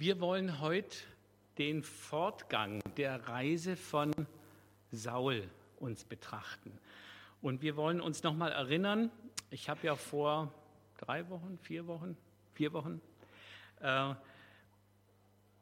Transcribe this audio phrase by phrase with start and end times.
[0.00, 0.96] Wir wollen heute
[1.58, 4.14] den Fortgang der Reise von
[4.90, 5.46] Saul
[5.78, 6.72] uns betrachten.
[7.42, 9.10] Und wir wollen uns nochmal erinnern,
[9.50, 10.54] ich habe ja vor
[10.96, 12.16] drei Wochen, vier Wochen,
[12.54, 13.02] vier Wochen,
[13.80, 14.14] äh,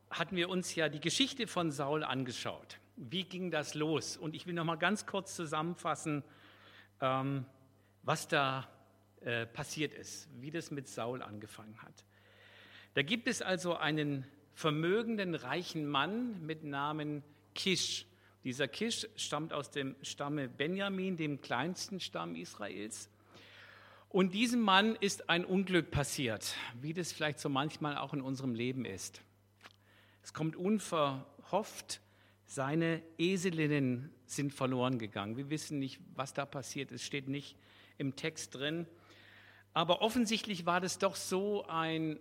[0.08, 2.78] hatten wir uns ja die Geschichte von Saul angeschaut.
[2.94, 4.16] Wie ging das los?
[4.16, 6.22] Und ich will nochmal ganz kurz zusammenfassen,
[7.00, 7.44] ähm,
[8.04, 8.68] was da
[9.20, 12.04] äh, passiert ist, wie das mit Saul angefangen hat.
[12.98, 14.24] Da gibt es also einen
[14.54, 17.22] vermögenden, reichen Mann mit Namen
[17.54, 18.06] Kisch.
[18.42, 23.08] Dieser Kisch stammt aus dem Stamme Benjamin, dem kleinsten Stamm Israels.
[24.08, 28.56] Und diesem Mann ist ein Unglück passiert, wie das vielleicht so manchmal auch in unserem
[28.56, 29.22] Leben ist.
[30.24, 32.00] Es kommt unverhofft,
[32.46, 35.36] seine Eselinnen sind verloren gegangen.
[35.36, 37.56] Wir wissen nicht, was da passiert ist, steht nicht
[37.96, 38.88] im Text drin.
[39.72, 42.18] Aber offensichtlich war das doch so ein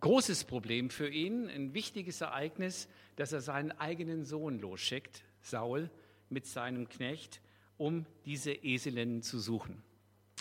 [0.00, 5.90] großes Problem für ihn, ein wichtiges Ereignis, dass er seinen eigenen Sohn losschickt, Saul,
[6.30, 7.40] mit seinem Knecht,
[7.76, 9.82] um diese Eselinnen zu suchen.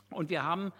[0.09, 0.71] Und wir haben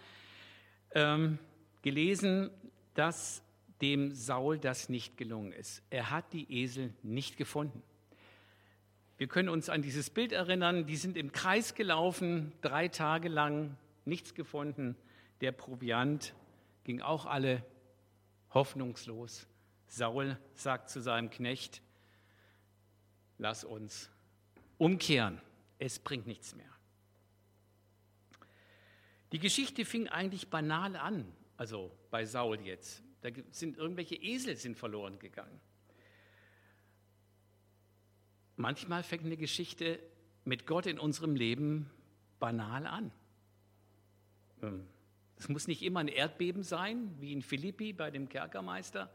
[0.94, 1.38] ähm,
[1.82, 2.50] gelesen,
[2.94, 3.42] dass
[3.80, 5.82] dem Saul das nicht gelungen ist.
[5.90, 7.82] Er hat die Esel nicht gefunden.
[9.18, 13.76] Wir können uns an dieses Bild erinnern, die sind im Kreis gelaufen, drei Tage lang,
[14.04, 14.96] nichts gefunden.
[15.40, 16.34] Der Proviant
[16.84, 17.64] ging auch alle
[18.50, 19.46] hoffnungslos.
[19.86, 21.82] Saul sagt zu seinem Knecht,
[23.38, 24.10] lass uns
[24.76, 25.40] umkehren,
[25.78, 26.70] es bringt nichts mehr.
[29.32, 33.02] Die Geschichte fing eigentlich banal an, also bei Saul jetzt.
[33.20, 35.60] Da sind irgendwelche Esel sind verloren gegangen.
[38.56, 40.00] Manchmal fängt eine Geschichte
[40.44, 41.90] mit Gott in unserem Leben
[42.38, 43.12] banal an.
[45.38, 49.10] Es muss nicht immer ein Erdbeben sein, wie in Philippi bei dem Kerkermeister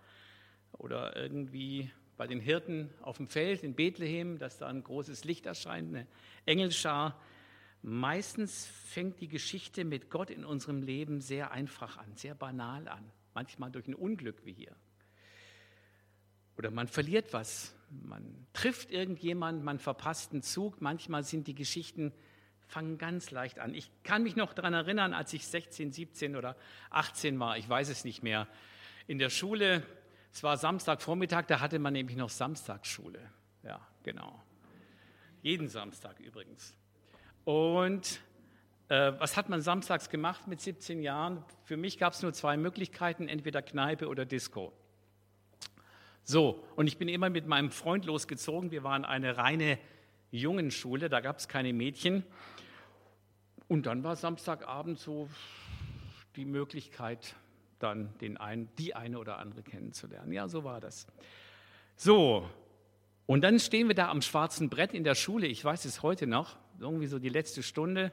[0.73, 5.45] oder irgendwie bei den Hirten auf dem Feld in Bethlehem, dass da ein großes Licht
[5.45, 6.07] erscheint, eine
[6.45, 7.19] Engelschar.
[7.81, 13.03] Meistens fängt die Geschichte mit Gott in unserem Leben sehr einfach an, sehr banal an
[13.33, 14.75] manchmal durch ein Unglück wie hier.
[16.57, 20.81] Oder man verliert was, man trifft irgendjemand, man verpasst einen Zug.
[20.81, 22.13] Manchmal sind die Geschichten,
[22.67, 23.73] fangen ganz leicht an.
[23.73, 26.55] Ich kann mich noch daran erinnern, als ich 16, 17 oder
[26.89, 28.47] 18 war, ich weiß es nicht mehr,
[29.07, 29.83] in der Schule,
[30.31, 33.19] es war Samstagvormittag, da hatte man nämlich noch Samstagsschule.
[33.63, 34.41] Ja, genau.
[35.41, 36.75] Jeden Samstag übrigens.
[37.45, 38.21] Und
[38.89, 41.43] äh, was hat man samstags gemacht mit 17 Jahren?
[41.65, 44.73] Für mich gab es nur zwei Möglichkeiten, entweder Kneipe oder Disco.
[46.23, 48.71] So, und ich bin immer mit meinem Freund losgezogen.
[48.71, 49.77] Wir waren eine reine
[50.33, 52.23] Jungenschule, da gab es keine Mädchen.
[53.67, 55.29] Und dann war Samstagabend so
[56.35, 57.35] die Möglichkeit,
[57.79, 60.31] dann den einen, die eine oder andere kennenzulernen.
[60.31, 61.05] Ja, so war das.
[61.95, 62.49] So,
[63.25, 66.25] und dann stehen wir da am schwarzen Brett in der Schule, ich weiß es heute
[66.25, 68.11] noch, irgendwie so die letzte Stunde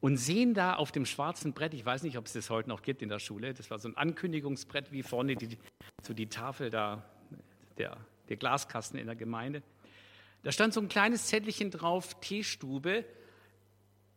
[0.00, 2.82] und sehen da auf dem schwarzen Brett, ich weiß nicht, ob es das heute noch
[2.82, 5.56] gibt in der Schule, das war so ein Ankündigungsbrett wie vorne die,
[6.02, 7.04] so die Tafel da,
[7.78, 7.96] der,
[8.28, 9.62] der Glaskasten in der Gemeinde.
[10.44, 13.06] Da stand so ein kleines Zettelchen drauf, Teestube.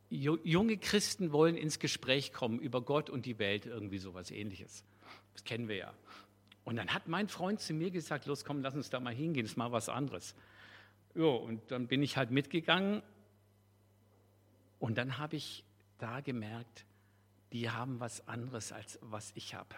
[0.10, 4.84] Junge Christen wollen ins Gespräch kommen über Gott und die Welt, irgendwie sowas ähnliches.
[5.34, 5.94] Das kennen wir ja.
[6.66, 9.46] Und dann hat mein Freund zu mir gesagt, los komm, lass uns da mal hingehen,
[9.46, 10.36] das ist mal was anderes.
[11.16, 13.02] Ja, und dann bin ich halt mitgegangen
[14.80, 15.64] und dann habe ich
[15.98, 16.86] da gemerkt,
[17.54, 19.76] die haben was anderes als was ich habe.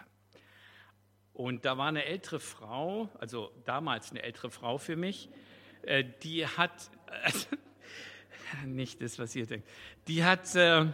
[1.32, 5.30] Und da war eine ältere Frau, also damals eine ältere Frau für mich,
[5.82, 6.90] äh, die hat,
[8.66, 9.68] nicht das, was ihr denkt,
[10.08, 10.86] die hat, äh,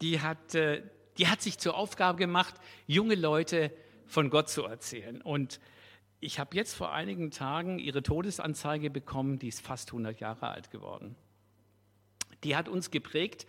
[0.00, 0.82] die, hat, äh,
[1.18, 2.54] die hat sich zur Aufgabe gemacht,
[2.86, 3.70] junge Leute
[4.06, 5.20] von Gott zu erzählen.
[5.20, 5.60] Und
[6.20, 10.70] ich habe jetzt vor einigen Tagen ihre Todesanzeige bekommen, die ist fast 100 Jahre alt
[10.70, 11.16] geworden.
[12.44, 13.46] Die hat uns geprägt,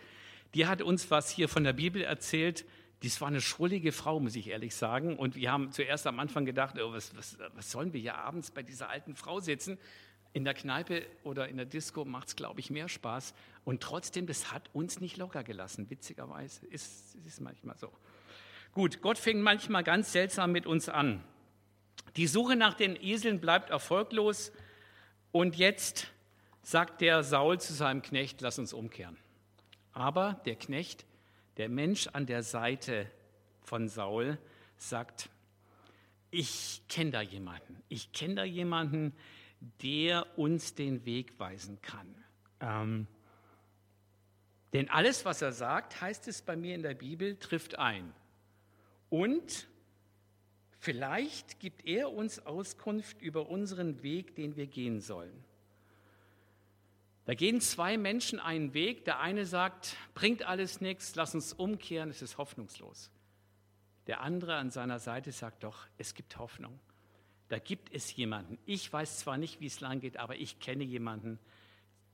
[0.53, 2.65] die hat uns was hier von der Bibel erzählt.
[3.03, 5.17] Dies war eine schrullige Frau, muss ich ehrlich sagen.
[5.17, 8.51] Und wir haben zuerst am Anfang gedacht, oh, was, was, was sollen wir hier abends
[8.51, 9.77] bei dieser alten Frau sitzen?
[10.35, 13.33] In der Kneipe oder in der Disco macht es, glaube ich, mehr Spaß.
[13.63, 16.65] Und trotzdem, das hat uns nicht locker gelassen, witzigerweise.
[16.65, 17.89] Ist, ist manchmal so.
[18.73, 21.23] Gut, Gott fängt manchmal ganz seltsam mit uns an.
[22.17, 24.51] Die Suche nach den Eseln bleibt erfolglos.
[25.31, 26.11] Und jetzt
[26.63, 29.15] sagt der Saul zu seinem Knecht, lass uns umkehren.
[29.93, 31.05] Aber der Knecht,
[31.55, 33.09] der Mensch an der Seite
[33.61, 34.37] von Saul,
[34.75, 35.29] sagt,
[36.29, 39.13] ich kenne da jemanden, ich kenne da jemanden,
[39.81, 42.23] der uns den Weg weisen kann.
[42.59, 43.07] Ähm,
[44.73, 48.13] denn alles, was er sagt, heißt es bei mir in der Bibel, trifft ein.
[49.09, 49.67] Und
[50.85, 55.43] Vielleicht gibt er uns Auskunft über unseren Weg, den wir gehen sollen.
[57.25, 59.03] Da gehen zwei Menschen einen Weg.
[59.05, 63.09] Der eine sagt, bringt alles nichts, lass uns umkehren, es ist hoffnungslos.
[64.05, 66.79] Der andere an seiner Seite sagt doch, es gibt Hoffnung.
[67.49, 68.57] Da gibt es jemanden.
[68.65, 71.39] Ich weiß zwar nicht, wie es lang geht, aber ich kenne jemanden,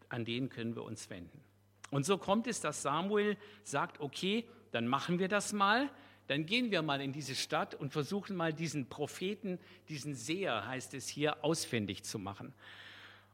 [0.09, 1.41] an den können wir uns wenden.
[1.89, 5.89] Und so kommt es, dass Samuel sagt, okay, dann machen wir das mal.
[6.27, 10.93] Dann gehen wir mal in diese Stadt und versuchen mal diesen Propheten, diesen Seher, heißt
[10.93, 12.53] es hier, ausfindig zu machen.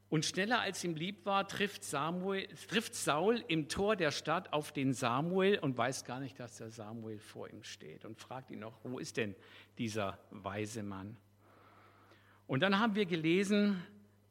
[0.09, 4.71] Und schneller als ihm lieb war, trifft, Samuel, trifft Saul im Tor der Stadt auf
[4.71, 8.59] den Samuel und weiß gar nicht, dass der Samuel vor ihm steht und fragt ihn
[8.59, 9.35] noch, wo ist denn
[9.77, 11.17] dieser weise Mann?
[12.47, 13.83] Und dann haben wir gelesen,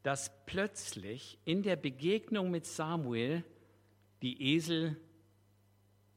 [0.03, 3.45] dass plötzlich in der Begegnung mit Samuel
[4.23, 4.97] die Esel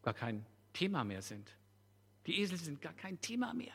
[0.01, 1.51] gar kein Thema mehr sind.
[2.25, 3.73] Die Esel sind gar kein Thema mehr.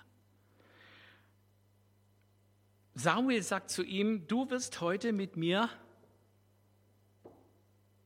[2.94, 5.68] Samuel sagt zu ihm, du wirst heute mit mir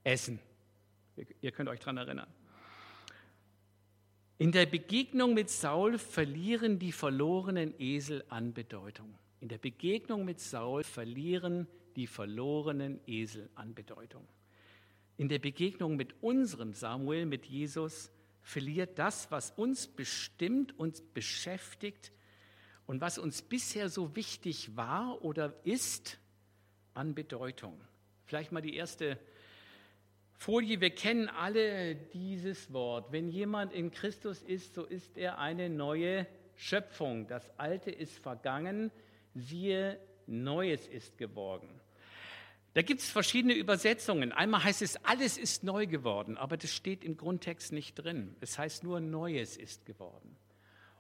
[0.02, 0.40] essen.
[1.40, 2.32] Ihr könnt euch daran erinnern.
[4.38, 9.18] In der Begegnung mit Saul verlieren die verlorenen Esel an Bedeutung.
[9.40, 14.26] In der Begegnung mit Saul verlieren die verlorenen Esel an Bedeutung.
[15.16, 22.12] In der Begegnung mit unserem Samuel, mit Jesus, verliert das, was uns bestimmt, uns beschäftigt,
[22.88, 26.18] und was uns bisher so wichtig war oder ist
[26.94, 27.78] an Bedeutung.
[28.24, 29.18] Vielleicht mal die erste
[30.32, 30.80] Folie.
[30.80, 33.12] Wir kennen alle dieses Wort.
[33.12, 36.26] Wenn jemand in Christus ist, so ist er eine neue
[36.56, 37.26] Schöpfung.
[37.26, 38.90] Das Alte ist vergangen,
[39.34, 41.68] siehe, Neues ist geworden.
[42.74, 44.30] Da gibt es verschiedene Übersetzungen.
[44.32, 48.36] Einmal heißt es, alles ist neu geworden, aber das steht im Grundtext nicht drin.
[48.40, 50.36] Es heißt nur, Neues ist geworden.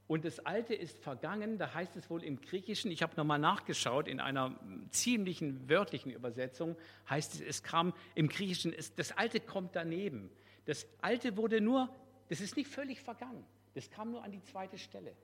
[0.08, 4.08] Und das Alte ist vergangen, da heißt es wohl im Griechischen, ich habe nochmal nachgeschaut,
[4.08, 4.58] in einer
[4.90, 6.76] ziemlichen wörtlichen Übersetzung
[7.10, 10.30] heißt es, es kam im Griechischen, es, das Alte kommt daneben.
[10.64, 11.94] Das Alte wurde nur,
[12.30, 13.44] das ist nicht völlig vergangen,
[13.74, 15.14] das kam nur an die zweite Stelle.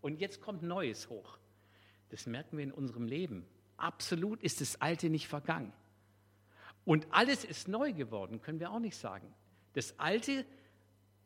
[0.00, 1.38] Und jetzt kommt Neues hoch.
[2.12, 3.46] Das merken wir in unserem Leben.
[3.78, 5.72] Absolut ist das Alte nicht vergangen.
[6.84, 9.32] Und alles ist neu geworden, können wir auch nicht sagen.
[9.72, 10.44] Das Alte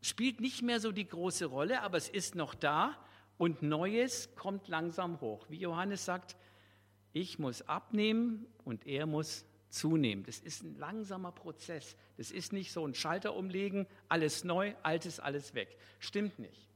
[0.00, 2.96] spielt nicht mehr so die große Rolle, aber es ist noch da
[3.36, 5.46] und Neues kommt langsam hoch.
[5.48, 6.36] Wie Johannes sagt,
[7.12, 10.22] ich muss abnehmen und er muss zunehmen.
[10.24, 11.96] Das ist ein langsamer Prozess.
[12.16, 15.76] Das ist nicht so ein Schalter umlegen, alles neu, altes, alles weg.
[15.98, 16.68] Stimmt nicht.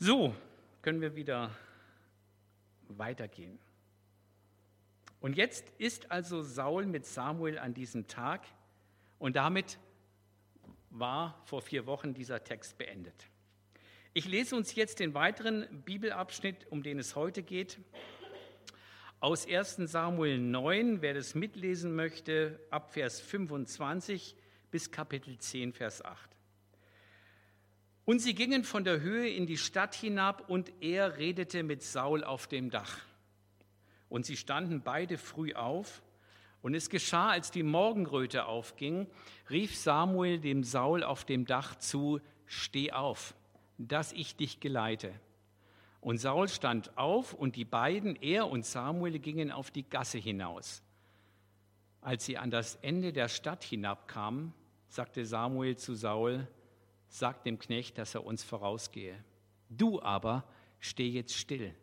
[0.00, 0.34] So
[0.82, 1.52] können wir wieder
[2.88, 3.58] weitergehen.
[5.20, 8.46] Und jetzt ist also Saul mit Samuel an diesem Tag
[9.18, 9.78] und damit
[10.90, 13.28] war vor vier Wochen dieser Text beendet.
[14.14, 17.78] Ich lese uns jetzt den weiteren Bibelabschnitt, um den es heute geht.
[19.20, 24.36] Aus 1 Samuel 9, wer das mitlesen möchte, ab Vers 25
[24.70, 26.35] bis Kapitel 10, Vers 8.
[28.06, 32.24] Und sie gingen von der Höhe in die Stadt hinab, und er redete mit Saul
[32.24, 33.00] auf dem Dach.
[34.08, 36.02] Und sie standen beide früh auf.
[36.62, 39.06] Und es geschah, als die Morgenröte aufging,
[39.50, 43.34] rief Samuel dem Saul auf dem Dach zu, Steh auf
[43.78, 45.12] dass ich dich geleite.
[46.00, 50.82] Und Saul stand auf und die beiden, er und Samuel, gingen auf die Gasse hinaus.
[52.00, 54.52] Als sie an das Ende der Stadt hinabkamen,
[54.88, 56.46] sagte Samuel zu Saul,
[57.08, 59.16] sag dem Knecht, dass er uns vorausgehe.
[59.68, 60.44] Du aber
[60.80, 61.74] steh jetzt still.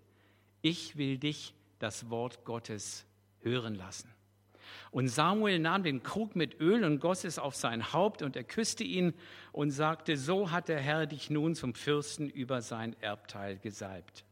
[0.62, 3.06] Ich will dich das Wort Gottes
[3.42, 4.10] hören lassen.
[4.92, 8.44] Und Samuel nahm den Krug mit Öl und goss es auf sein Haupt und er
[8.44, 9.14] küsste ihn
[9.52, 14.24] und sagte, so hat der Herr dich nun zum Fürsten über sein Erbteil gesalbt.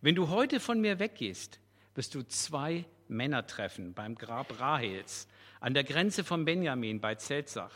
[0.00, 1.60] Wenn du heute von mir weggehst,
[1.94, 5.28] wirst du zwei Männer treffen beim Grab Rahels
[5.60, 7.72] an der Grenze von Benjamin bei Zeltsach.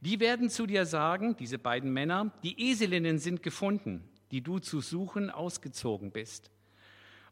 [0.00, 4.80] Die werden zu dir sagen, diese beiden Männer, die Eselinnen sind gefunden, die du zu
[4.80, 6.50] suchen ausgezogen bist.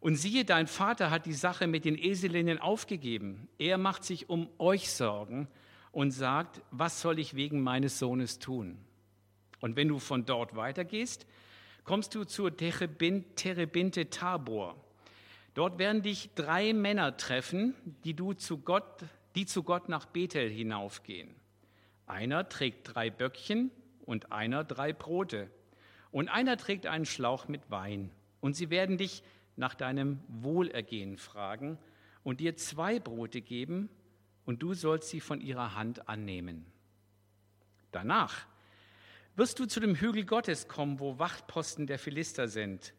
[0.01, 3.49] Und siehe, dein Vater hat die Sache mit den Eselinnen aufgegeben.
[3.59, 5.49] Er macht sich um euch Sorgen
[5.93, 8.79] und sagt, was soll ich wegen meines Sohnes tun?
[9.61, 11.27] Und wenn du von dort weitergehst,
[11.85, 14.77] kommst du zur Terebinte Tabor.
[15.55, 19.05] Dort werden dich drei Männer treffen, die, du zu Gott,
[19.35, 21.35] die zu Gott nach Bethel hinaufgehen.
[22.07, 23.71] Einer trägt drei Böckchen
[24.05, 25.51] und einer drei Brote.
[26.11, 28.11] Und einer trägt einen Schlauch mit Wein.
[28.41, 29.23] Und sie werden dich
[29.57, 31.79] nach deinem Wohlergehen fragen
[32.23, 33.89] und dir zwei Brote geben,
[34.45, 36.67] und du sollst sie von ihrer Hand annehmen.
[37.91, 38.47] Danach
[39.35, 42.95] wirst du zu dem Hügel Gottes kommen, wo Wachtposten der Philister sind,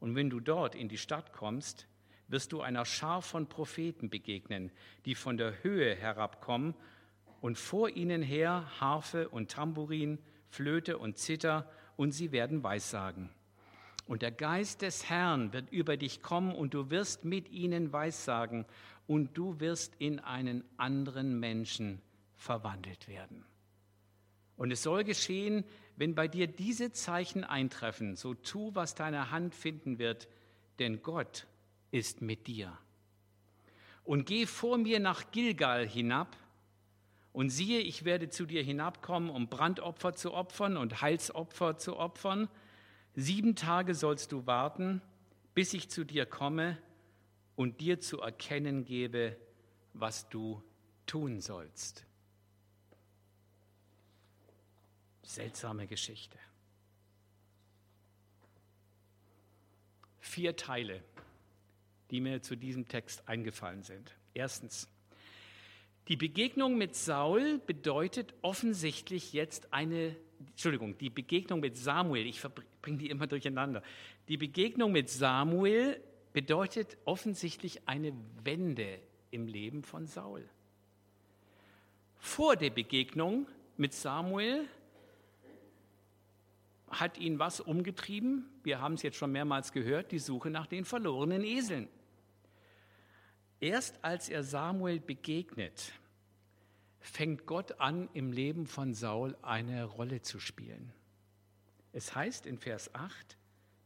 [0.00, 1.86] Und wenn du dort in die Stadt kommst,
[2.28, 4.72] wirst du einer Schar von Propheten begegnen,
[5.04, 6.74] die von der Höhe herabkommen
[7.40, 10.18] und vor ihnen her Harfe und Tambourin,
[10.48, 13.30] Flöte und Zither und sie werden Weissagen.
[14.06, 18.66] Und der Geist des Herrn wird über dich kommen und du wirst mit ihnen Weissagen
[19.06, 22.00] und du wirst in einen anderen Menschen
[22.34, 23.44] verwandelt werden.
[24.56, 25.64] Und es soll geschehen,
[25.96, 30.28] wenn bei dir diese Zeichen eintreffen, so tu, was deine Hand finden wird,
[30.78, 31.46] denn Gott
[31.90, 32.76] ist mit dir.
[34.02, 36.36] Und geh vor mir nach Gilgal hinab,
[37.32, 42.48] und siehe, ich werde zu dir hinabkommen, um Brandopfer zu opfern und Heilsopfer zu opfern.
[43.14, 45.02] Sieben Tage sollst du warten,
[45.54, 46.78] bis ich zu dir komme
[47.56, 49.36] und dir zu erkennen gebe,
[49.92, 50.62] was du
[51.06, 52.04] tun sollst.
[55.22, 56.38] Seltsame Geschichte.
[60.18, 61.02] Vier Teile
[62.10, 64.16] die mir zu diesem Text eingefallen sind.
[64.34, 64.88] Erstens,
[66.10, 70.16] die Begegnung mit Saul bedeutet offensichtlich jetzt eine,
[70.48, 72.42] Entschuldigung, die Begegnung mit Samuel, ich
[72.82, 73.80] bringe die immer durcheinander.
[74.26, 76.02] Die Begegnung mit Samuel
[76.32, 78.12] bedeutet offensichtlich eine
[78.42, 78.98] Wende
[79.30, 80.48] im Leben von Saul.
[82.18, 84.66] Vor der Begegnung mit Samuel
[86.90, 88.46] hat ihn was umgetrieben?
[88.64, 91.88] Wir haben es jetzt schon mehrmals gehört, die Suche nach den verlorenen Eseln.
[93.60, 95.92] Erst als er Samuel begegnet,
[96.98, 100.92] fängt Gott an, im Leben von Saul eine Rolle zu spielen.
[101.92, 103.36] Es heißt in Vers 8,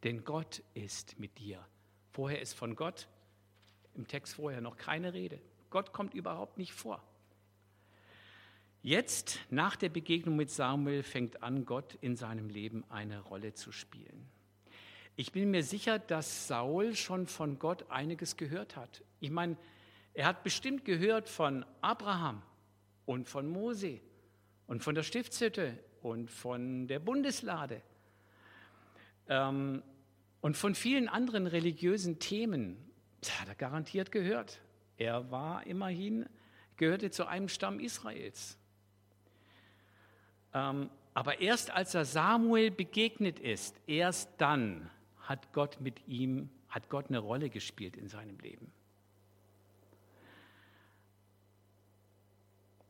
[0.05, 1.65] denn Gott ist mit dir.
[2.13, 3.09] Vorher ist von Gott
[3.95, 5.41] im Text vorher noch keine Rede.
[5.71, 7.03] Gott kommt überhaupt nicht vor.
[8.83, 13.73] Jetzt, nach der Begegnung mit Samuel, fängt an, Gott in seinem Leben eine Rolle zu
[13.73, 14.29] spielen.
[15.17, 19.03] Ich bin mir sicher, dass Saul schon von Gott einiges gehört hat.
[19.21, 19.57] Ich meine,
[20.13, 22.43] er hat bestimmt gehört von Abraham
[23.07, 24.01] und von Mose
[24.67, 27.81] und von der Stiftshütte und von der Bundeslade
[29.29, 29.85] ähm,
[30.41, 32.77] und von vielen anderen religiösen Themen.
[33.21, 34.61] Das hat er garantiert gehört.
[34.97, 36.27] Er war immerhin,
[36.77, 38.59] gehörte zu einem Stamm Israels.
[40.53, 44.91] Ähm, aber erst als er Samuel begegnet ist, erst dann
[45.25, 48.71] hat Gott mit ihm, hat Gott eine Rolle gespielt in seinem Leben.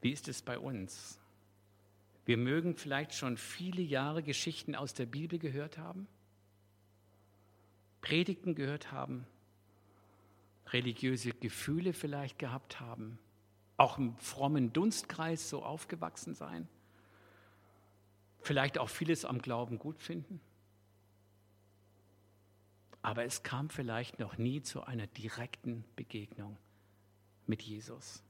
[0.01, 1.19] Wie ist es bei uns?
[2.27, 6.07] Wir mögen vielleicht schon viele Jahre Geschichten aus der Bibel gehört haben,
[8.01, 9.27] Predigten gehört haben,
[10.69, 13.19] religiöse Gefühle vielleicht gehabt haben,
[13.77, 16.69] auch im frommen Dunstkreis so aufgewachsen sein,
[18.41, 20.41] vielleicht auch vieles am Glauben gut finden
[23.05, 26.57] aber es kam vielleicht noch nie zu einer direkten Begegnung
[27.47, 28.23] mit Jesus.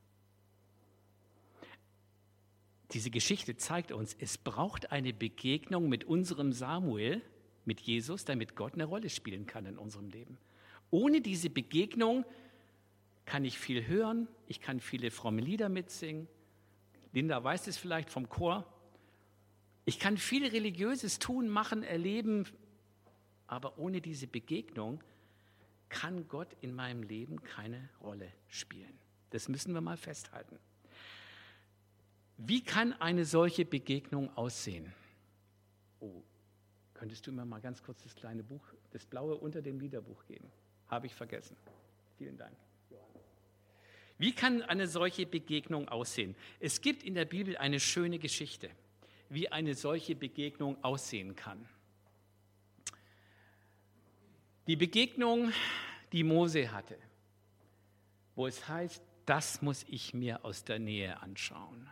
[2.90, 7.22] Diese Geschichte zeigt uns, es braucht eine Begegnung mit unserem Samuel,
[7.64, 10.38] mit Jesus, damit Gott eine Rolle spielen kann in unserem Leben.
[10.90, 12.24] Ohne diese Begegnung
[13.26, 16.26] kann ich viel hören, ich kann viele fromme Lieder mitsingen.
[17.12, 18.66] Linda weiß es vielleicht vom Chor.
[19.84, 22.48] Ich kann viel Religiöses tun, machen, erleben,
[23.46, 25.02] aber ohne diese Begegnung
[25.88, 28.98] kann Gott in meinem Leben keine Rolle spielen.
[29.30, 30.58] Das müssen wir mal festhalten.
[32.36, 34.92] Wie kann eine solche Begegnung aussehen?
[36.00, 36.22] Oh,
[36.94, 40.50] könntest du mir mal ganz kurz das kleine Buch, das blaue unter dem Liederbuch geben?
[40.88, 41.56] Habe ich vergessen.
[42.16, 42.56] Vielen Dank.
[44.18, 46.36] Wie kann eine solche Begegnung aussehen?
[46.60, 48.70] Es gibt in der Bibel eine schöne Geschichte,
[49.28, 51.68] wie eine solche Begegnung aussehen kann.
[54.66, 55.52] Die Begegnung,
[56.12, 56.96] die Mose hatte,
[58.34, 61.90] wo es heißt, das muss ich mir aus der Nähe anschauen.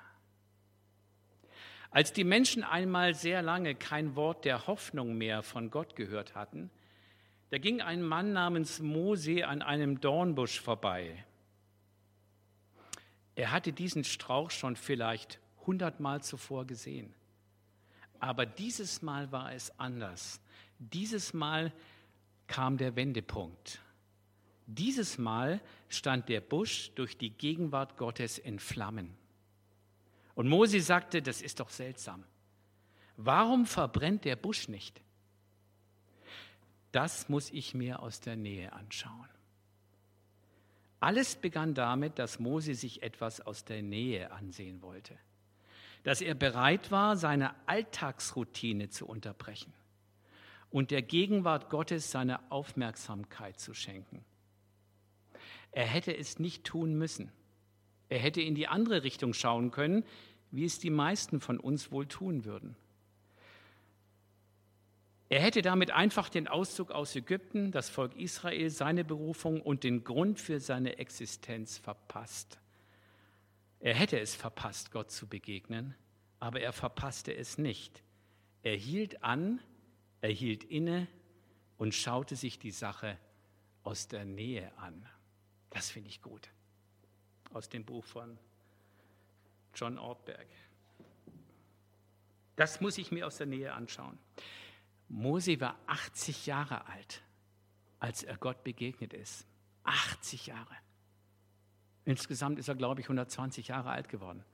[1.91, 6.71] Als die Menschen einmal sehr lange kein Wort der Hoffnung mehr von Gott gehört hatten,
[7.51, 11.23] da ging ein Mann namens Mose an einem Dornbusch vorbei.
[13.35, 17.13] Er hatte diesen Strauch schon vielleicht hundertmal zuvor gesehen.
[18.19, 20.41] Aber dieses Mal war es anders.
[20.79, 21.73] Dieses Mal
[22.53, 23.81] kam der Wendepunkt.
[24.67, 29.17] Dieses Mal stand der Busch durch die Gegenwart Gottes in Flammen.
[30.35, 32.25] Und Mose sagte, das ist doch seltsam.
[33.17, 35.01] Warum verbrennt der Busch nicht?
[36.91, 39.31] Das muss ich mir aus der Nähe anschauen.
[41.01, 45.17] Alles begann damit, dass Mose sich etwas aus der Nähe ansehen wollte,
[46.03, 49.73] dass er bereit war, seine Alltagsroutine zu unterbrechen
[50.73, 54.25] und der Gegenwart Gottes seine Aufmerksamkeit zu schenken.
[55.71, 57.31] Er hätte es nicht tun müssen.
[58.09, 60.05] Er hätte in die andere Richtung schauen können,
[60.51, 62.77] wie es die meisten von uns wohl tun würden.
[65.29, 70.05] Er hätte damit einfach den Auszug aus Ägypten, das Volk Israel, seine Berufung und den
[70.05, 72.61] Grund für seine Existenz verpasst.
[73.81, 75.95] Er hätte es verpasst, Gott zu begegnen,
[76.39, 78.03] aber er verpasste es nicht.
[78.63, 79.61] Er hielt an,
[80.23, 81.09] er hielt inne
[81.77, 83.19] und schaute sich die Sache
[83.83, 85.07] aus der Nähe an.
[85.69, 86.49] Das finde ich gut.
[87.53, 88.39] Aus dem Buch von
[89.75, 90.47] John Ortberg.
[92.57, 94.19] Das muss ich mir aus der Nähe anschauen.
[95.09, 97.23] Mose war 80 Jahre alt,
[97.99, 99.45] als er Gott begegnet ist.
[99.85, 100.77] 80 Jahre.
[102.05, 104.45] Insgesamt ist er, glaube ich, 120 Jahre alt geworden.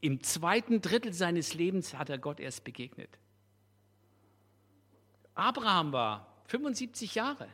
[0.00, 3.18] Im zweiten Drittel seines Lebens hat er Gott erst begegnet.
[5.34, 7.48] Abraham war 75 Jahre,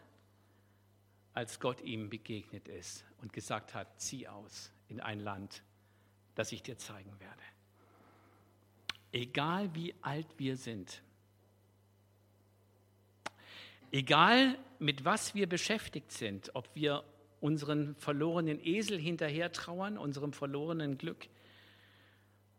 [1.33, 5.63] als Gott ihm begegnet ist und gesagt hat, zieh aus in ein Land,
[6.35, 7.43] das ich dir zeigen werde.
[9.13, 11.03] Egal wie alt wir sind,
[13.93, 17.05] egal mit was wir beschäftigt sind, ob wir
[17.41, 21.29] unseren verlorenen Esel hinterher trauern, unserem verlorenen Glück,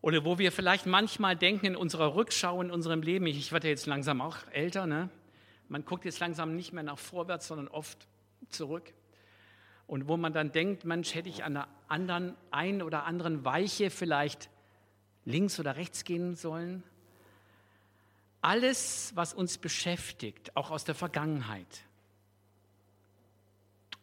[0.02, 3.86] oder wo wir vielleicht manchmal denken in unserer Rückschau in unserem Leben, ich werde jetzt
[3.86, 5.10] langsam auch älter, ne?
[5.70, 8.08] man guckt jetzt langsam nicht mehr nach vorwärts, sondern oft
[8.50, 8.94] zurück.
[9.86, 13.90] Und wo man dann denkt, Mensch, hätte ich an einer anderen, ein oder anderen Weiche
[13.90, 14.50] vielleicht
[15.26, 16.84] links oder rechts gehen sollen.
[18.42, 21.84] Alles, was uns beschäftigt, auch aus der Vergangenheit,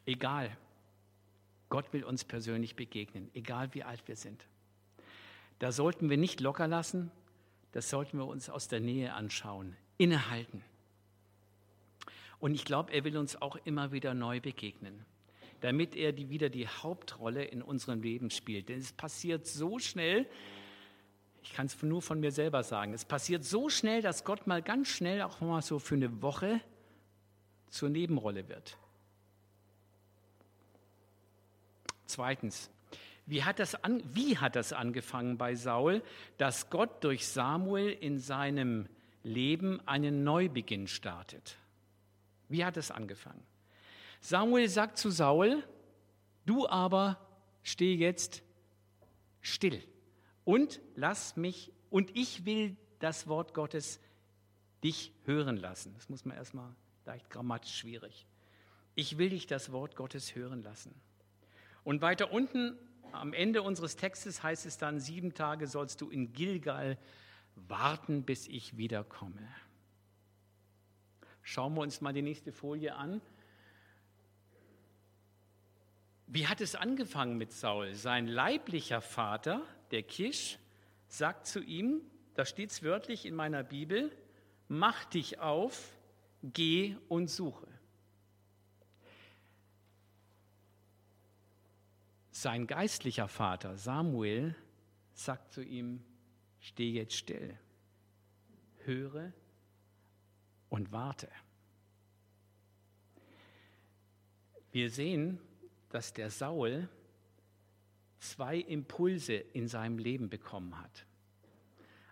[0.06, 0.54] egal,
[1.68, 4.44] Gott will uns persönlich begegnen, egal wie alt wir sind.
[5.58, 7.10] Da sollten wir nicht locker lassen,
[7.72, 10.62] das sollten wir uns aus der Nähe anschauen, innehalten.
[12.38, 15.04] Und ich glaube, er will uns auch immer wieder neu begegnen,
[15.60, 18.68] damit er die, wieder die Hauptrolle in unserem Leben spielt.
[18.68, 20.26] Denn es passiert so schnell,
[21.42, 24.62] ich kann es nur von mir selber sagen, es passiert so schnell, dass Gott mal
[24.62, 26.60] ganz schnell auch mal so für eine Woche
[27.68, 28.78] zur Nebenrolle wird.
[32.06, 32.70] Zweitens,
[33.26, 36.02] wie hat, das an, wie hat das angefangen bei Saul,
[36.36, 38.86] dass Gott durch Samuel in seinem
[39.22, 41.56] Leben einen Neubeginn startet?
[42.48, 43.42] Wie hat es angefangen?
[44.20, 45.62] Samuel sagt zu Saul,
[46.44, 47.18] du aber
[47.62, 48.42] steh jetzt
[49.40, 49.82] still
[50.44, 54.00] und lass mich, und ich will das Wort Gottes
[54.82, 55.94] dich hören lassen.
[55.94, 56.74] Das muss man erstmal
[57.06, 58.26] leicht grammatisch schwierig.
[58.94, 60.94] Ich will dich das Wort Gottes hören lassen.
[61.84, 62.76] Und weiter unten
[63.14, 66.98] am Ende unseres Textes heißt es dann, sieben Tage sollst du in Gilgal
[67.56, 69.48] warten, bis ich wiederkomme.
[71.42, 73.20] Schauen wir uns mal die nächste Folie an.
[76.26, 77.94] Wie hat es angefangen mit Saul?
[77.94, 80.58] Sein leiblicher Vater, der Kisch,
[81.06, 82.00] sagt zu ihm,
[82.34, 84.10] da steht es wörtlich in meiner Bibel,
[84.68, 85.96] mach dich auf,
[86.42, 87.68] geh und suche.
[92.36, 94.56] Sein geistlicher Vater Samuel
[95.12, 96.02] sagt zu ihm,
[96.58, 97.56] steh jetzt still,
[98.84, 99.32] höre
[100.68, 101.28] und warte.
[104.72, 105.38] Wir sehen,
[105.90, 106.88] dass der Saul
[108.18, 111.06] zwei Impulse in seinem Leben bekommen hat.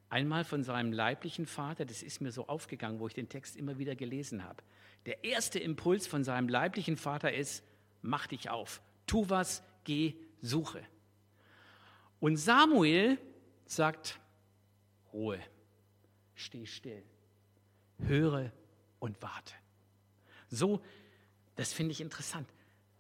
[0.09, 3.77] Einmal von seinem leiblichen Vater, das ist mir so aufgegangen, wo ich den Text immer
[3.79, 4.63] wieder gelesen habe.
[5.05, 7.65] Der erste Impuls von seinem leiblichen Vater ist,
[8.03, 10.83] mach dich auf, tu was, geh, suche.
[12.21, 13.19] Und Samuel
[13.67, 14.21] sagt,
[15.13, 15.41] Ruhe,
[16.35, 17.03] steh still
[18.07, 18.53] höre
[18.99, 19.55] und warte.
[20.49, 20.83] So,
[21.57, 22.49] das finde ich interessant.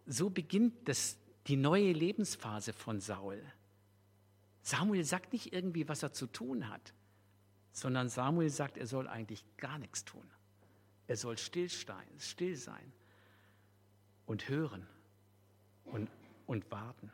[0.06, 1.16] So beginnt das,
[1.46, 3.42] die neue Lebensphase von Saul.
[4.62, 6.94] Samuel sagt nicht irgendwie, was er zu tun hat,
[7.72, 10.28] sondern Samuel sagt, er soll eigentlich gar nichts tun.
[11.08, 12.92] Er soll still sein
[14.26, 14.86] und hören
[15.84, 16.08] und,
[16.52, 17.10] und warten.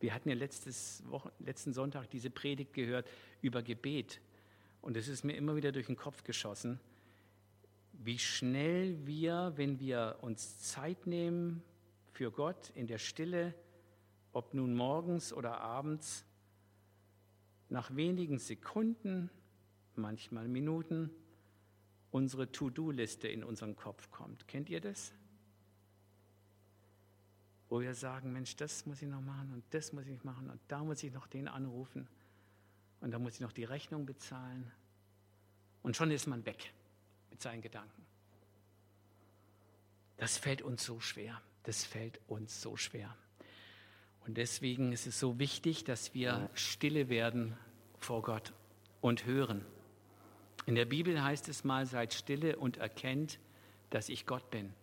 [0.00, 3.08] Wir hatten ja letztes Wochen, letzten Sonntag diese Predigt gehört
[3.40, 4.20] über Gebet.
[4.82, 6.80] Und es ist mir immer wieder durch den Kopf geschossen,
[7.92, 11.62] wie schnell wir, wenn wir uns Zeit nehmen
[12.12, 13.54] für Gott in der Stille,
[14.32, 16.24] ob nun morgens oder abends,
[17.68, 19.30] nach wenigen Sekunden,
[19.94, 21.10] manchmal Minuten,
[22.10, 24.48] unsere To-Do-Liste in unseren Kopf kommt.
[24.48, 25.12] Kennt ihr das?
[27.70, 30.60] Wo wir sagen, Mensch, das muss ich noch machen und das muss ich machen und
[30.68, 32.06] da muss ich noch den anrufen.
[33.00, 34.70] Und dann muss ich noch die Rechnung bezahlen.
[35.82, 36.72] Und schon ist man weg.
[37.30, 38.04] mit seinen Gedanken.
[40.18, 41.40] Das fällt uns so schwer.
[41.62, 43.16] Das fällt uns so schwer.
[44.26, 47.56] Und deswegen ist es so wichtig, dass wir stille werden
[47.98, 48.52] vor Gott
[49.00, 49.64] und hören.
[50.66, 53.38] In der Bibel heißt es mal, seid stille und erkennt,
[53.88, 54.74] dass ich Gott bin.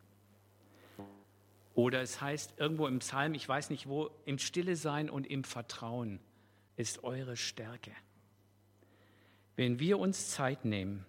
[1.77, 5.43] Oder es heißt irgendwo im Psalm, ich weiß nicht wo, im Stille sein und im
[5.43, 6.19] Vertrauen
[6.75, 7.91] ist eure Stärke.
[9.55, 11.05] Wenn wir uns Zeit nehmen,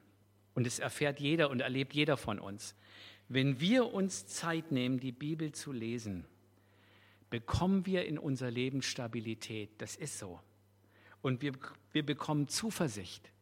[0.53, 2.75] und es erfährt jeder und erlebt jeder von uns,
[3.31, 6.27] wenn wir uns Zeit nehmen, die Bibel zu lesen,
[7.31, 9.71] bekommen wir in unser Leben Stabilität.
[9.79, 10.39] Das ist so.
[11.23, 11.53] Und wir,
[11.93, 13.33] wir bekommen Zuversicht.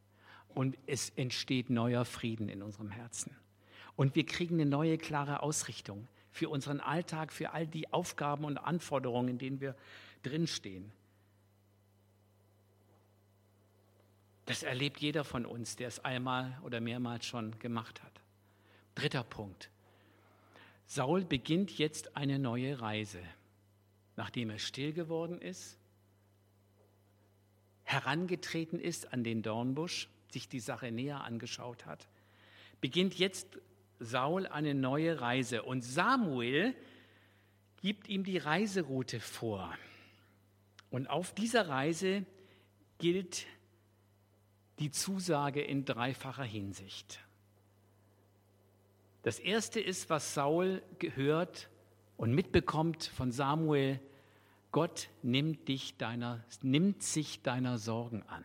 [0.55, 3.35] Und es entsteht neuer Frieden in unserem Herzen.
[3.97, 8.59] Und wir kriegen eine neue, klare Ausrichtung für unseren Alltag, für all die Aufgaben und
[8.59, 9.75] Anforderungen, in denen wir
[10.23, 10.93] drinstehen.
[14.45, 18.21] Das erlebt jeder von uns, der es einmal oder mehrmals schon gemacht hat.
[18.95, 19.71] Dritter Punkt.
[20.85, 23.23] Saul beginnt jetzt eine neue Reise,
[24.15, 25.79] nachdem er still geworden ist,
[27.83, 32.07] herangetreten ist an den Dornbusch, sich die Sache näher angeschaut hat,
[32.81, 33.59] beginnt jetzt
[33.99, 36.75] Saul eine neue Reise und Samuel
[37.81, 39.73] gibt ihm die Reiseroute vor.
[40.91, 42.25] Und auf dieser Reise
[42.99, 43.47] gilt
[44.79, 47.21] die Zusage in dreifacher Hinsicht.
[49.23, 51.69] Das erste ist, was Saul gehört
[52.17, 54.01] und mitbekommt von Samuel,
[54.71, 58.45] Gott nimmt, dich deiner, nimmt sich deiner Sorgen an.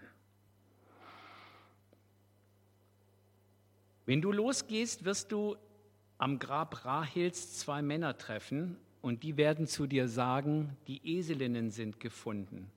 [4.12, 5.56] Wenn du losgehst, wirst du
[6.17, 12.02] am Grab Rahels zwei Männer treffen und die werden zu dir sagen, die Eselinnen sind
[12.02, 12.69] gefunden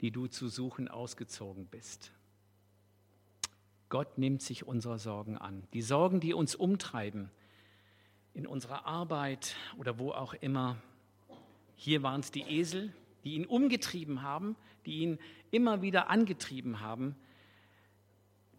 [0.00, 2.12] die du zu suchen ausgezogen bist.
[3.90, 5.62] Gott nimmt sich unserer Sorgen an.
[5.74, 7.30] Die Sorgen, die uns umtreiben,
[8.32, 10.76] in unserer Arbeit oder wo auch immer.
[11.76, 15.18] Hier waren es die Esel, die ihn umgetrieben haben, die ihn
[15.50, 17.16] immer wieder angetrieben haben.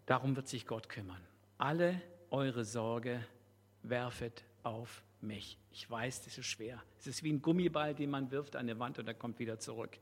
[0.06, 1.20] Darum wird sich Gott kümmern.
[1.58, 3.24] Alle eure Sorge
[3.82, 5.58] werfet auf mich.
[5.72, 6.82] Ich weiß, das ist schwer.
[6.98, 9.58] Es ist wie ein Gummiball, den man wirft an die Wand und er kommt wieder
[9.58, 9.98] zurück.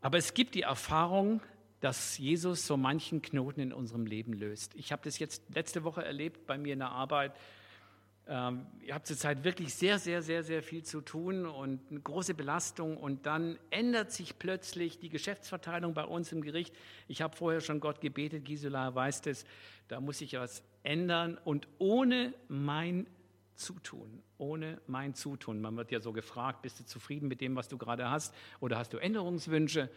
[0.00, 1.40] Aber es gibt die Erfahrung,
[1.80, 4.74] dass Jesus so manchen Knoten in unserem Leben löst.
[4.74, 7.32] Ich habe das jetzt letzte Woche erlebt bei mir in der Arbeit.
[8.30, 12.34] Ähm, ihr habt zurzeit wirklich sehr, sehr, sehr, sehr viel zu tun und eine große
[12.34, 12.98] Belastung.
[12.98, 16.74] Und dann ändert sich plötzlich die Geschäftsverteilung bei uns im Gericht.
[17.08, 19.46] Ich habe vorher schon Gott gebetet, Gisela weiß das,
[19.88, 21.38] da muss ich was ändern.
[21.42, 23.06] Und ohne mein
[23.54, 25.62] Zutun, ohne mein Zutun.
[25.62, 28.76] Man wird ja so gefragt, bist du zufrieden mit dem, was du gerade hast oder
[28.76, 29.88] hast du Änderungswünsche?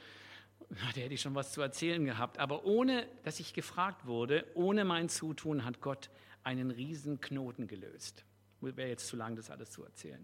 [0.70, 2.40] Da hätte ich schon was zu erzählen gehabt.
[2.40, 6.10] Aber ohne, dass ich gefragt wurde, ohne mein Zutun hat Gott
[6.44, 8.24] einen riesen Knoten gelöst.
[8.62, 10.24] Wäre jetzt zu lang, das alles zu erzählen.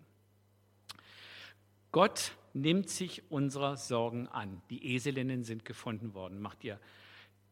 [1.91, 4.61] Gott nimmt sich unserer Sorgen an.
[4.69, 6.39] Die Eselinnen sind gefunden worden.
[6.39, 6.79] Macht ihr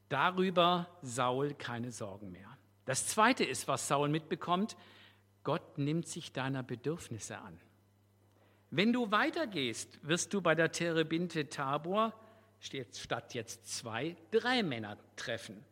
[0.10, 2.58] darüber Saul keine Sorgen mehr.
[2.86, 4.78] Das Zweite ist, was Saul mitbekommt,
[5.44, 7.60] Gott nimmt sich deiner Bedürfnisse an.
[8.72, 12.14] Wenn du weitergehst, wirst du bei der Terebinte Tabor
[12.60, 15.64] statt jetzt zwei, drei Männer treffen.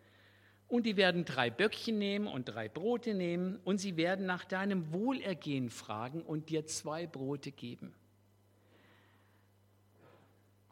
[0.73, 4.91] Und die werden drei Böckchen nehmen und drei Brote nehmen und sie werden nach deinem
[4.91, 7.93] Wohlergehen fragen und dir zwei Brote geben.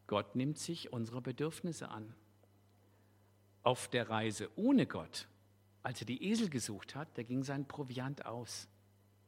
[0.08, 2.16] Gott nimmt sich unsere Bedürfnisse an.
[3.62, 5.28] Auf der Reise ohne Gott,
[5.84, 8.68] als er die Esel gesucht hat, da ging sein Proviant aus.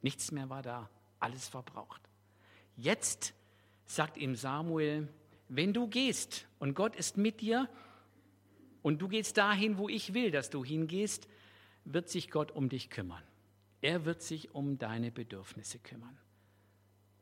[0.02, 2.02] Nichts mehr war da, alles verbraucht.
[2.78, 3.36] Jetzt
[3.86, 5.08] sagt ihm Samuel,
[5.50, 7.70] wenn du gehst und Gott ist mit dir
[8.84, 11.28] und du gehst dahin, wo ich will, dass du hingehst,
[11.86, 13.24] wird sich Gott um dich kümmern.
[13.82, 16.18] Er wird sich um deine Bedürfnisse kümmern.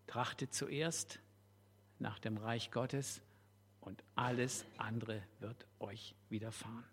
[0.08, 1.20] Trachtet zuerst
[2.00, 3.22] nach dem Reich Gottes
[3.80, 6.84] und alles andere wird euch widerfahren.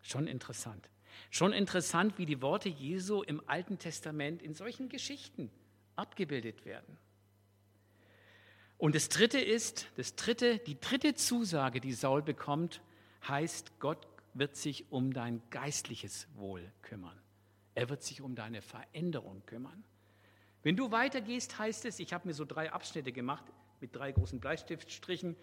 [0.00, 0.88] Schon interessant.
[1.30, 5.50] Schon interessant, wie die Worte Jesu im Alten Testament in solchen Geschichten
[5.96, 6.96] abgebildet werden.
[8.78, 12.80] Und das dritte ist, das dritte, die dritte Zusage, die Saul bekommt,
[13.28, 17.18] heißt, Gott wird sich um dein geistliches Wohl kümmern.
[17.74, 19.84] Er wird sich um deine Veränderung kümmern.
[20.62, 23.44] Wenn du weitergehst, heißt es, ich habe mir so drei Abschnitte gemacht
[23.80, 25.36] mit drei großen Bleistiftstrichen.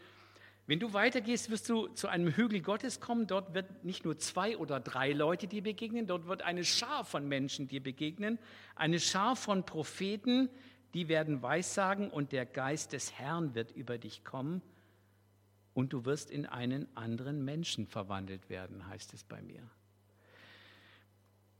[0.65, 3.27] Wenn du weitergehst, wirst du zu einem Hügel Gottes kommen.
[3.27, 7.27] Dort wird nicht nur zwei oder drei Leute dir begegnen, dort wird eine Schar von
[7.27, 8.37] Menschen dir begegnen,
[8.75, 10.49] eine Schar von Propheten,
[10.93, 14.61] die werden Weissagen und der Geist des Herrn wird über dich kommen
[15.79, 19.63] und du wirst in einen anderen Menschen verwandelt werden, heißt es bei mir.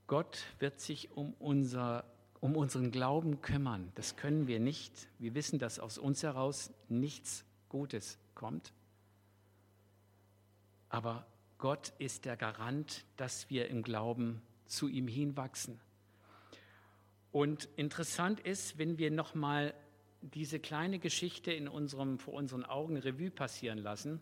[0.08, 2.04] Gott wird sich um, unser,
[2.42, 3.94] um unseren Glauben kümmern.
[3.96, 5.08] Das können wir nicht.
[5.20, 8.74] Wir wissen, dass aus uns heraus nichts Gutes kommt.
[10.90, 11.26] Aber
[11.58, 15.80] Gott ist der Garant, dass wir im Glauben zu ihm hinwachsen.
[17.32, 19.74] Und interessant ist, wenn wir nochmal
[20.22, 24.20] diese kleine Geschichte in unserem, vor unseren Augen Revue passieren lassen,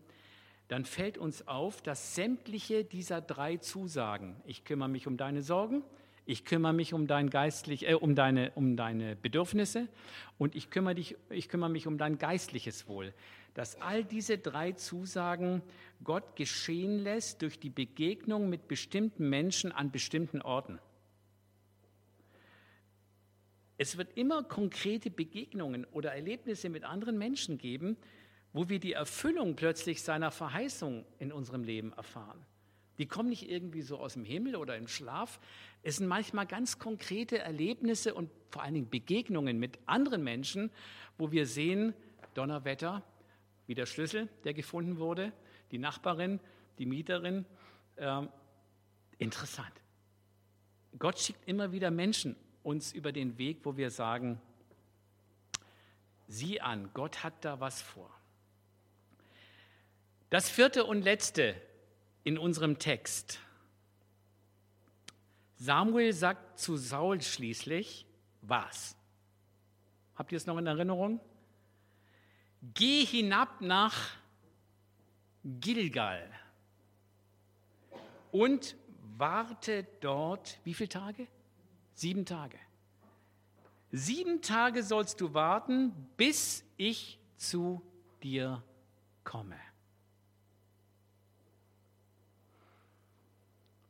[0.68, 5.82] dann fällt uns auf, dass sämtliche dieser drei Zusagen, ich kümmere mich um deine Sorgen,
[6.26, 9.88] ich kümmere mich um, dein geistlich, äh, um, deine, um deine Bedürfnisse
[10.36, 13.14] und ich kümmere, dich, ich kümmere mich um dein geistliches Wohl,
[13.54, 15.62] dass all diese drei Zusagen
[16.04, 20.78] Gott geschehen lässt durch die Begegnung mit bestimmten Menschen an bestimmten Orten.
[23.80, 27.96] Es wird immer konkrete Begegnungen oder Erlebnisse mit anderen Menschen geben,
[28.52, 32.44] wo wir die Erfüllung plötzlich seiner Verheißung in unserem Leben erfahren.
[32.98, 35.38] Die kommen nicht irgendwie so aus dem Himmel oder im Schlaf.
[35.84, 40.72] Es sind manchmal ganz konkrete Erlebnisse und vor allen Dingen Begegnungen mit anderen Menschen,
[41.16, 41.94] wo wir sehen,
[42.34, 43.04] Donnerwetter,
[43.68, 45.32] wie der Schlüssel, der gefunden wurde,
[45.70, 46.40] die Nachbarin,
[46.78, 47.44] die Mieterin.
[47.94, 48.22] Äh,
[49.18, 49.72] interessant.
[50.98, 52.34] Gott schickt immer wieder Menschen
[52.68, 54.38] uns über den Weg, wo wir sagen,
[56.28, 58.10] sieh an, Gott hat da was vor.
[60.28, 61.58] Das vierte und letzte
[62.24, 63.40] in unserem Text.
[65.56, 68.04] Samuel sagt zu Saul schließlich,
[68.42, 68.94] was?
[70.14, 71.20] Habt ihr es noch in Erinnerung?
[72.74, 73.96] Geh hinab nach
[75.42, 76.30] Gilgal
[78.30, 78.76] und
[79.16, 81.26] warte dort, wie viele Tage?
[81.98, 82.56] Sieben Tage.
[83.90, 87.82] Sieben Tage sollst du warten, bis ich zu
[88.22, 88.62] dir
[89.24, 89.58] komme.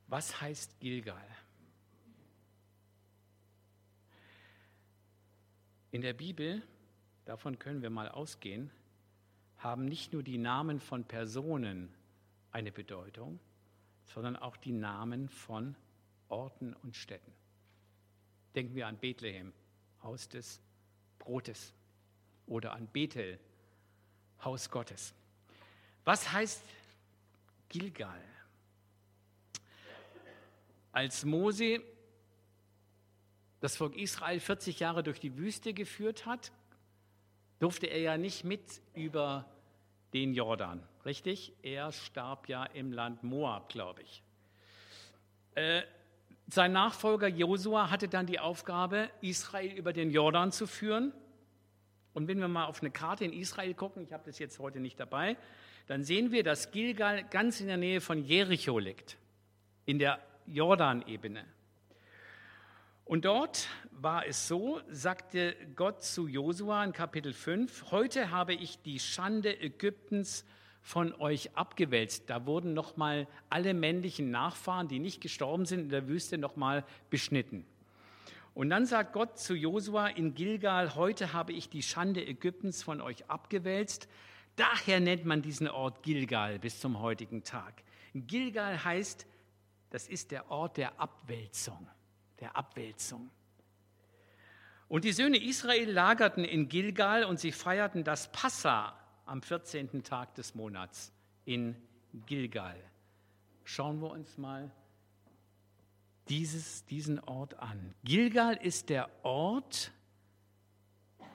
[0.07, 1.23] Was heißt Gilgal?
[5.91, 6.63] In der Bibel,
[7.25, 8.71] davon können wir mal ausgehen,
[9.59, 11.93] haben nicht nur die Namen von Personen
[12.51, 13.39] eine Bedeutung,
[14.05, 15.75] sondern auch die Namen von
[16.27, 17.38] Orten und Städten.
[18.55, 19.53] Denken wir an Bethlehem,
[20.03, 20.59] Haus des
[21.17, 21.73] Brotes,
[22.47, 23.39] oder an Bethel,
[24.43, 25.13] Haus Gottes.
[26.03, 26.63] Was heißt
[27.69, 28.21] Gilgal?
[30.91, 31.83] Als Mose
[33.59, 36.51] das Volk Israel 40 Jahre durch die Wüste geführt hat,
[37.59, 39.45] durfte er ja nicht mit über
[40.13, 41.53] den Jordan, richtig?
[41.61, 44.23] Er starb ja im Land Moab, glaube ich.
[45.55, 45.83] Äh,
[46.53, 51.13] sein Nachfolger Josua hatte dann die Aufgabe, Israel über den Jordan zu führen.
[52.13, 54.79] Und wenn wir mal auf eine Karte in Israel gucken, ich habe das jetzt heute
[54.79, 55.37] nicht dabei,
[55.87, 59.17] dann sehen wir, dass Gilgal ganz in der Nähe von Jericho liegt,
[59.85, 61.45] in der Jordanebene.
[63.05, 68.81] Und dort war es so, sagte Gott zu Josua in Kapitel 5, heute habe ich
[68.81, 70.45] die Schande Ägyptens
[70.89, 72.31] von euch abgewälzt.
[72.31, 77.63] Da wurden nochmal alle männlichen Nachfahren, die nicht gestorben sind in der Wüste, nochmal beschnitten.
[78.55, 83.01] Und dann sagt Gott zu Josua in Gilgal, heute habe ich die Schande Ägyptens von
[83.01, 84.07] euch abgewälzt.
[84.55, 87.83] Daher nennt man diesen Ort Gilgal bis zum heutigen Tag.
[88.15, 89.27] Gilgal heißt
[89.91, 91.87] das ist der Ort der Abwälzung,
[92.39, 93.29] der Abwälzung.
[94.87, 98.98] Und die Söhne Israel lagerten in Gilgal und sie feierten das Passa
[99.29, 100.03] am 14.
[100.03, 101.11] Tag des Monats
[101.45, 101.75] in
[102.25, 102.77] Gilgal.
[103.63, 104.71] Schauen wir uns mal
[106.29, 107.93] dieses, diesen Ort an.
[108.03, 109.91] Gilgal ist der Ort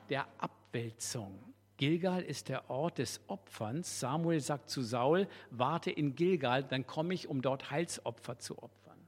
[0.09, 1.39] der Abwälzung.
[1.77, 4.01] Gilgal ist der Ort des Opferns.
[4.01, 8.99] Samuel sagt zu Saul, warte in Gilgal, dann komme ich, um dort Heilsopfer zu opfern.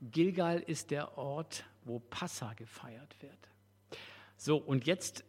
[0.00, 3.48] Gilgal ist der Ort, wo Passa gefeiert wird.
[4.36, 5.24] So, und jetzt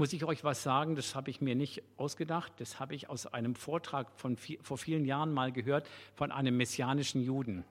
[0.00, 3.26] muss ich euch was sagen, das habe ich mir nicht ausgedacht, das habe ich aus
[3.26, 7.66] einem Vortrag von vor vielen Jahren mal gehört von einem messianischen Juden.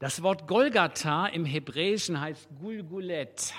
[0.00, 3.54] Das Wort Golgatha im Hebräischen heißt Gulgulet.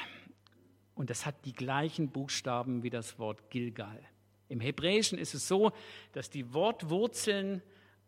[0.96, 4.04] Und das hat die gleichen Buchstaben wie das Wort Gilgal.
[4.50, 5.72] Im Hebräischen ist es so,
[6.12, 7.62] dass die Wortwurzeln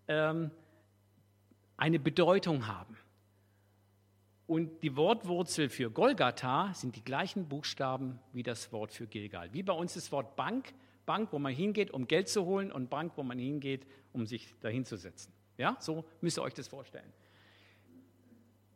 [0.09, 0.51] ähm,
[1.77, 2.97] eine Bedeutung haben.
[4.51, 9.53] Und die Wortwurzel für Golgatha sind die gleichen Buchstaben wie das Wort für Gilgal.
[9.53, 10.73] Wie bei uns das Wort Bank,
[11.05, 14.53] Bank, wo man hingeht, um Geld zu holen, und Bank, wo man hingeht, um sich
[14.59, 15.31] dahin zu setzen.
[15.57, 17.13] Ja, so müsst ihr euch das vorstellen.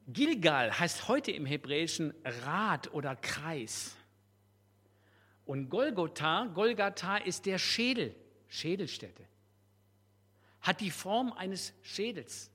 [0.07, 3.97] Gilgal heißt heute im Hebräischen Rad oder Kreis.
[5.45, 8.15] Und Golgotha, Golgatha ist der Schädel,
[8.47, 9.25] Schädelstätte.
[10.61, 12.49] Hat die Form eines Schädels.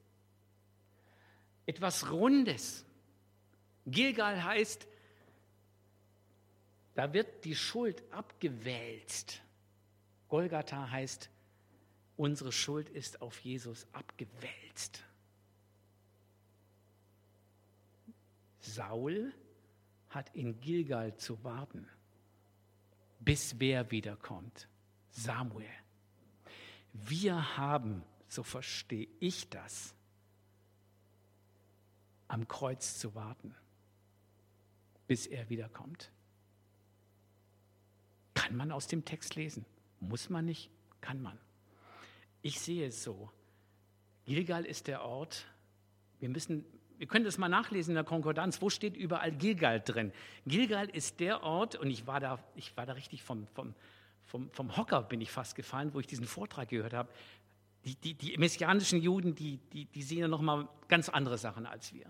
[1.67, 2.87] etwas Rundes.
[3.87, 4.87] Gilgal heißt,
[6.95, 9.41] da wird die Schuld abgewälzt.
[10.29, 11.31] Golgatha heißt,
[12.17, 15.03] unsere Schuld ist auf Jesus abgewälzt.
[18.61, 19.33] Saul
[20.11, 21.89] hat in Gilgal zu warten,
[23.21, 24.69] bis wer wiederkommt.
[25.11, 25.67] Samuel.
[26.93, 29.95] Wir haben, so verstehe ich das,
[32.29, 33.55] am Kreuz zu warten,
[35.11, 36.09] bis er wiederkommt.
[38.33, 39.67] Kann man aus dem Text lesen.
[39.99, 40.71] Muss man nicht,
[41.01, 41.37] kann man.
[42.43, 43.29] Ich sehe es so.
[44.25, 45.47] Gilgal ist der Ort,
[46.21, 46.65] wir müssen,
[46.97, 50.13] wir können das mal nachlesen in der Konkordanz, wo steht überall Gilgal drin?
[50.47, 53.75] Gilgal ist der Ort, und ich war da, ich war da richtig vom, vom,
[54.27, 57.09] vom, vom Hocker bin ich fast gefallen, wo ich diesen Vortrag gehört habe.
[57.85, 61.93] Die, die, die messianischen Juden, die, die, die sehen ja nochmal ganz andere Sachen als
[61.93, 62.07] wir.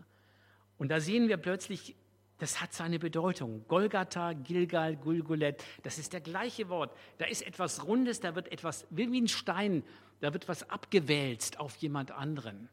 [0.76, 1.96] Und da sehen wir plötzlich,
[2.40, 3.64] das hat seine Bedeutung.
[3.68, 6.96] Golgatha, Gilgal, Gulgulet, das ist der gleiche Wort.
[7.18, 9.84] Da ist etwas Rundes, da wird etwas, wie ein Stein,
[10.20, 12.68] da wird was abgewälzt auf jemand anderen.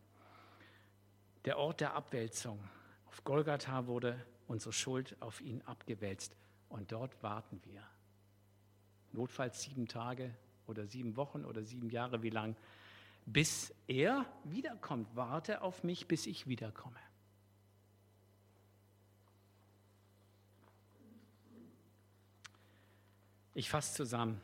[1.46, 2.60] Der Ort der Abwälzung.
[3.08, 6.36] Auf Golgatha wurde unsere Schuld auf ihn abgewälzt.
[6.70, 7.84] Und dort warten wir
[9.12, 10.34] notfalls sieben Tage
[10.66, 12.56] oder sieben Wochen oder sieben Jahre, wie lang,
[13.26, 15.08] bis er wiederkommt.
[15.16, 17.00] Warte auf mich, bis ich wiederkomme.
[23.58, 24.40] Ich fasse zusammen.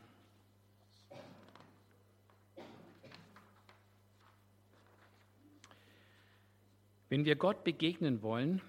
[7.08, 8.60] Wenn wir Gott begegnen wollen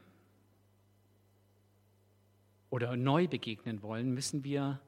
[2.69, 4.79] oder neu begegnen wollen, müssen wir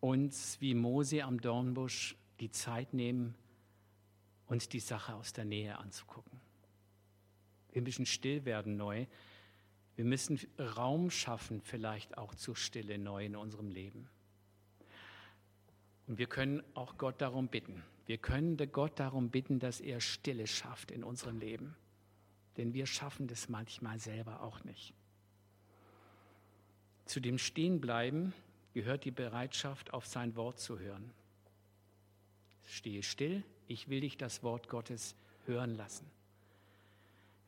[0.00, 3.34] uns wie Mose am Dornbusch die Zeit nehmen,
[4.46, 6.40] uns die Sache aus der Nähe anzugucken.
[7.72, 9.04] Wir müssen still werden neu.
[9.94, 14.08] Wir müssen Raum schaffen, vielleicht auch zur Stille neu in unserem Leben.
[16.06, 17.82] Und wir können auch Gott darum bitten.
[18.06, 21.76] Wir können Gott darum bitten, dass er Stille schafft in unserem Leben.
[22.56, 24.92] Denn wir schaffen das manchmal selber auch nicht.
[27.06, 28.32] Zu dem Stehenbleiben
[28.74, 31.10] gehört die Bereitschaft, auf sein Wort zu hören.
[32.64, 35.14] Stehe still, ich will dich das Wort Gottes
[35.46, 36.06] hören lassen.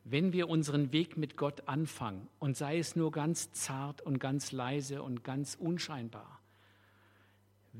[0.03, 4.51] Wenn wir unseren Weg mit Gott anfangen, und sei es nur ganz zart und ganz
[4.51, 6.39] leise und ganz unscheinbar,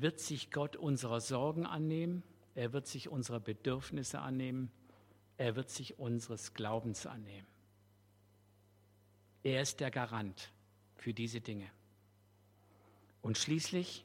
[0.00, 2.22] wird sich Gott unserer Sorgen annehmen,
[2.54, 4.70] er wird sich unserer Bedürfnisse annehmen,
[5.38, 7.46] er wird sich unseres Glaubens annehmen.
[9.42, 10.50] Er ist der Garant
[10.96, 11.70] für diese Dinge.
[13.22, 14.04] Und schließlich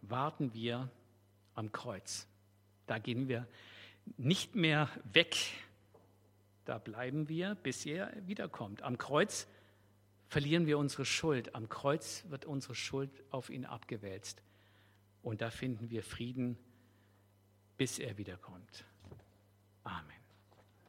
[0.00, 0.90] warten wir
[1.54, 2.26] am Kreuz.
[2.86, 3.46] Da gehen wir
[4.16, 5.36] nicht mehr weg.
[6.64, 8.82] Da bleiben wir, bis er wiederkommt.
[8.82, 9.46] Am Kreuz
[10.28, 11.54] verlieren wir unsere Schuld.
[11.54, 14.42] Am Kreuz wird unsere Schuld auf ihn abgewälzt.
[15.22, 16.58] Und da finden wir Frieden,
[17.76, 18.84] bis er wiederkommt.
[19.84, 20.21] Amen.